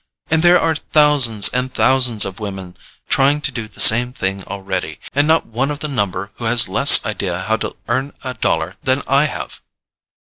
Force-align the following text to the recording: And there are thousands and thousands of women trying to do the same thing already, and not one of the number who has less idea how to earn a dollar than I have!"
And 0.31 0.41
there 0.41 0.59
are 0.59 0.75
thousands 0.75 1.47
and 1.49 1.71
thousands 1.71 2.25
of 2.25 2.39
women 2.39 2.75
trying 3.07 3.39
to 3.41 3.51
do 3.51 3.67
the 3.67 3.79
same 3.79 4.13
thing 4.13 4.43
already, 4.45 4.99
and 5.13 5.27
not 5.27 5.45
one 5.45 5.69
of 5.69 5.77
the 5.77 5.87
number 5.87 6.31
who 6.37 6.45
has 6.45 6.67
less 6.67 7.05
idea 7.05 7.41
how 7.41 7.57
to 7.57 7.75
earn 7.87 8.11
a 8.23 8.33
dollar 8.33 8.77
than 8.81 9.03
I 9.07 9.25
have!" 9.25 9.61